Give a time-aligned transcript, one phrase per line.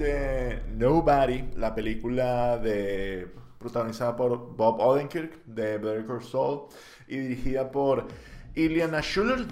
[0.00, 3.28] de Nobody, la película de,
[3.58, 6.62] protagonizada por Bob Odenkirk de Better Call Saul
[7.06, 8.06] y dirigida por
[8.54, 9.44] Iliana Schuller,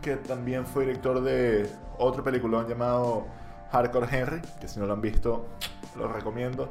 [0.00, 1.68] que también fue director de
[1.98, 3.26] otro peliculón llamado
[3.72, 5.46] Hardcore Henry, que si no lo han visto,
[5.96, 6.68] lo recomiendo.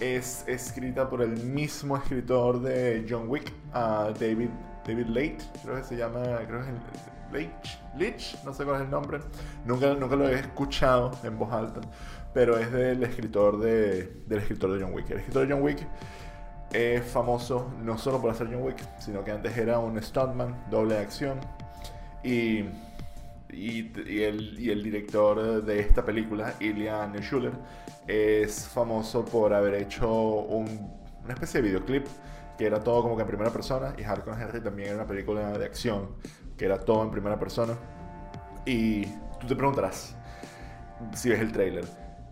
[0.00, 4.48] Es escrita por el mismo escritor de John Wick, David,
[4.86, 7.50] David Late, creo que se llama, creo que es
[7.96, 9.20] Leach, no sé cuál es el nombre.
[9.64, 11.80] Nunca, nunca lo he escuchado en voz alta,
[12.34, 15.10] pero es del escritor de, del escritor de John Wick.
[15.10, 15.86] El escritor de John Wick
[16.72, 20.94] es famoso no solo por hacer John Wick, sino que antes era un stuntman, doble
[20.94, 21.38] de acción.
[22.22, 22.64] Y
[23.52, 27.52] y, el, y, el, director de esta película, Ilya Schuller,
[28.06, 30.90] es famoso por haber hecho un,
[31.24, 32.06] una especie de videoclip
[32.60, 35.56] que era todo como que en primera persona y Hardcore Henry también era una película
[35.56, 36.10] de acción
[36.58, 37.72] que era todo en primera persona.
[38.66, 39.06] Y
[39.40, 40.14] tú te preguntarás
[41.14, 41.86] si ves el trailer,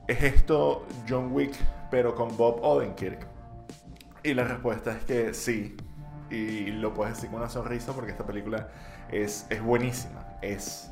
[0.07, 1.55] ¿es esto John Wick
[1.91, 3.27] pero con Bob Odenkirk?
[4.23, 5.75] Y la respuesta es que sí.
[6.29, 8.69] Y lo puedes decir con una sonrisa porque esta película
[9.11, 10.37] es, es buenísima.
[10.43, 10.91] Es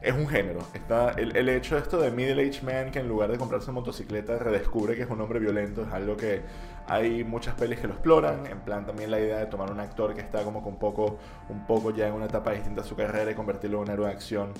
[0.00, 0.60] es un género.
[0.74, 3.80] Está el, el hecho esto de Middle Age Man que en lugar de comprarse una
[3.80, 6.42] motocicleta redescubre que es un hombre violento es algo que
[6.86, 8.46] hay muchas pelis que lo exploran.
[8.46, 11.18] En plan también la idea de tomar un actor que está como con poco,
[11.48, 14.06] un poco ya en una etapa distinta a su carrera y convertirlo en un héroe
[14.06, 14.52] de acción.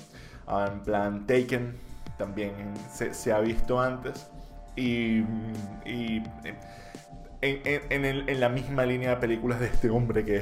[0.47, 1.77] Ah, en plan Taken
[2.17, 4.29] también se, se ha visto antes.
[4.75, 5.21] Y
[7.43, 10.41] en, la misma línea de películas de este hombre que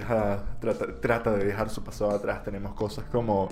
[1.02, 3.46] trata, de dejar su pasado atrás, tenemos cosas como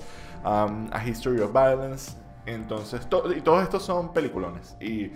[0.43, 2.13] um, A History of Violence.
[2.45, 4.75] Entonces, y todos estos son peliculones.
[4.79, 5.11] Y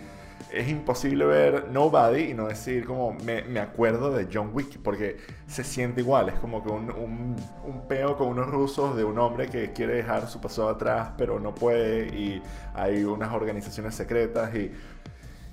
[0.51, 5.63] es imposible ver Nobody y no decir como me, acuerdo de John Wick, porque se
[5.63, 6.29] siente igual.
[6.29, 10.27] Es como que un, un, peo con unos rusos de un hombre que quiere dejar
[10.27, 12.07] su pasado atrás, pero no puede.
[12.07, 12.41] Y
[12.73, 14.71] hay unas organizaciones secretas y.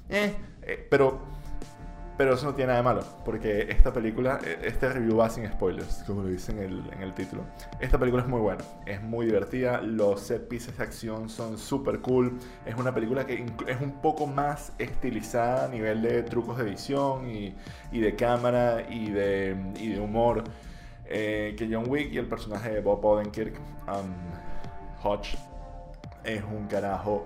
[0.08, 1.20] Eh, eh, pero
[2.20, 5.48] pero eso no tiene nada de malo, porque esta película, e, este review va sin
[5.48, 7.44] spoilers, como lo dice en el, en el título.
[7.80, 12.00] Esta película es muy buena, es muy divertida, los set pieces de acción son súper
[12.00, 16.64] cool, es una película que es un poco más estilizada a nivel de trucos de
[16.64, 17.56] edición y,
[17.90, 20.44] y de cámara y de, y de humor
[21.06, 23.58] eh, que John Wick y el personaje de Bob Odenkirk,
[23.88, 24.12] um,
[25.02, 25.38] Hodge,
[26.24, 27.24] es un carajo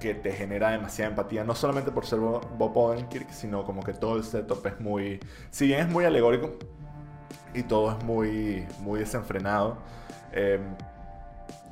[0.00, 4.16] que te genera demasiada empatía, no solamente por ser Bob Odenkirk, sino como que todo
[4.16, 6.56] el setup es muy, si bien es muy alegórico
[7.54, 9.78] y todo es muy, muy desenfrenado,
[10.32, 10.62] em,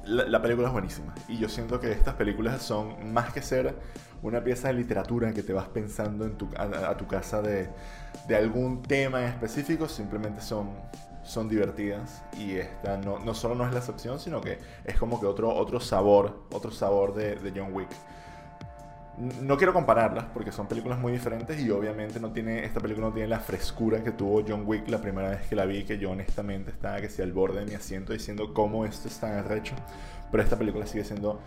[0.04, 1.14] la, película es buenísima.
[1.28, 3.74] Y yo siento que estas películas son más que ser
[4.22, 7.68] una pieza de literatura que te vas pensando en tu, a, tu casa de,
[8.26, 10.70] de, algún tema en específico, simplemente son,
[11.28, 12.22] son divertidas.
[12.38, 15.54] Y esta no, no, solo no es la excepción, sino que es como que otro,
[15.54, 17.88] otro sabor, otro sabor de, John Wick.
[19.42, 23.12] No quiero compararlas porque son películas muy diferentes y obviamente no tiene, esta película no
[23.12, 26.12] tiene la frescura que tuvo John Wick la primera vez que la vi, que yo
[26.12, 29.74] honestamente estaba que si al borde de mi asiento diciendo cómo esto es tan arrecho.
[30.30, 31.40] Pero esta película sigue siendo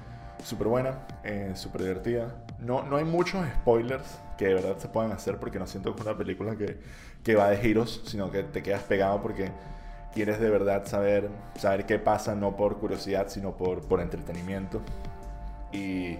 [0.43, 2.35] súper buena, eh, súper divertida.
[2.59, 6.01] No, no hay muchos spoilers que de verdad se puedan hacer porque no siento que
[6.01, 6.79] es una película que,
[7.23, 9.51] que va de giros, sino que te quedas pegado porque
[10.13, 14.81] quieres de verdad saber, saber qué pasa, no por curiosidad, sino por, por entretenimiento.
[15.71, 16.17] Y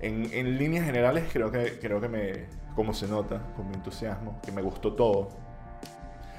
[0.00, 4.52] en, líneas generales creo que, creo que me, como se nota, con mi entusiasmo, que
[4.52, 5.28] me gustó todo.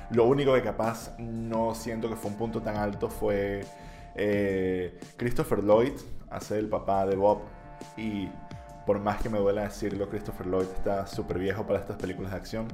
[0.09, 3.62] Lo único que capaz no siento que fue un punto tan alto fue
[4.16, 5.94] eh, Christopher Lloyd,
[6.29, 7.41] hace el papá de Bob,
[7.97, 8.29] y
[8.85, 12.38] por más que me duela decirlo, Christopher Lloyd está súper viejo para estas películas de
[12.38, 12.68] acción,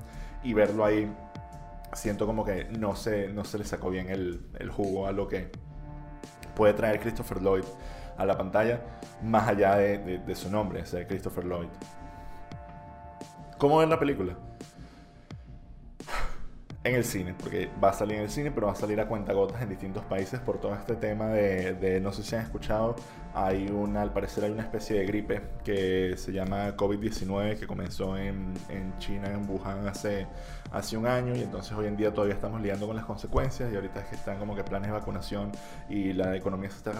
[0.43, 1.11] y verlo ahí,
[1.93, 5.27] siento como que no se, no se le sacó bien el, el jugo a lo
[5.27, 5.51] que
[6.55, 7.63] puede traer Christopher Lloyd
[8.19, 8.81] a la pantalla,
[9.23, 11.69] más allá de, su nombre, o Christopher Lloyd.
[13.57, 14.35] ¿Cómo ver la película?
[16.89, 19.07] En el cine, porque va a salir en el cine, pero va a salir a
[19.07, 22.95] cuentagotas en distintos países por todo este tema de, no sé si han escuchado,
[23.35, 28.17] hay una, al parecer hay una especie de gripe que se llama COVID-19 que comenzó
[28.17, 30.25] en, en China, en Wuhan hace
[30.71, 33.75] hace un año y entonces hoy en día todavía estamos lidiando con las consecuencias y
[33.75, 35.51] ahorita es que están como que planes de vacunación
[35.89, 36.91] y la economía se está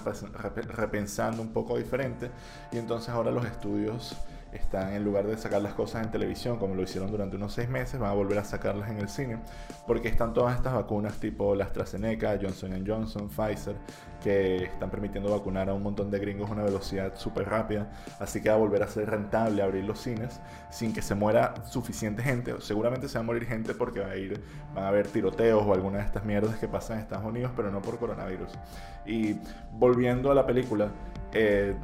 [0.76, 2.30] repensando un poco diferente
[2.72, 4.16] y entonces ahora los estudios
[4.54, 7.70] están en lugar de sacar las cosas en televisión como lo hicieron durante unos seis
[7.70, 9.40] meses, van a volver a sacarlas en el cine
[9.86, 13.76] porque están todas estas vacunas tipo la AstraZeneca, Johnson Johnson, Pfizer
[14.24, 18.42] que están permitiendo vacunar a un montón de gringos a una velocidad súper rápida, así
[18.42, 22.22] que va a volver a ser rentable abrir los cines sin que se muera suficiente
[22.22, 24.42] gente, seguramente se va a morir gente porque va a ir,
[24.74, 27.72] van a haber tiroteos o alguna de estas mierdas que pasan en Estados Unidos, pero
[27.72, 28.52] no por coronavirus.
[29.06, 29.38] Y
[29.72, 30.92] volviendo a la película,
[31.34, 31.76] eh,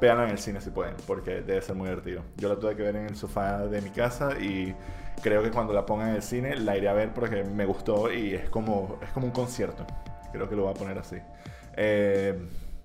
[0.00, 2.22] véanla en el cine si pueden, porque debe ser muy divertido.
[2.36, 4.74] Yo la tuve que ver en el sofá de mi casa y
[5.22, 8.12] creo que cuando la pongan en el cine la iré a ver porque me gustó
[8.12, 9.86] y es como, es como un concierto.
[10.32, 11.16] Creo que lo voy a poner así.
[11.76, 12.38] Eh,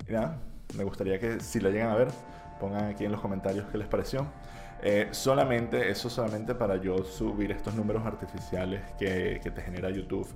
[0.08, 0.38] y nada,
[0.76, 2.08] me gustaría que si la llegan a ver,
[2.60, 4.26] pongan aquí en los comentarios qué les pareció.
[4.84, 10.28] Eh, solamente, eso solamente para yo subir estos números artificiales que, que, te genera YouTube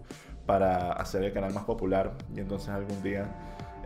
[0.46, 3.28] para hacer el canal más popular y entonces algún día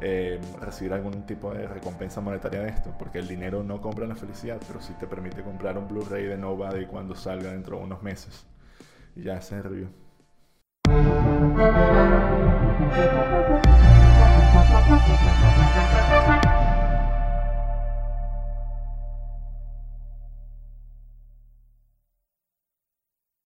[0.01, 4.15] eh, recibir algún tipo de recompensa monetaria de esto, porque el dinero no compra la
[4.15, 8.01] felicidad, pero sí te permite comprar un Blu-ray de Nobody cuando salga dentro de unos
[8.01, 8.45] meses.
[9.15, 9.89] Y ya se review.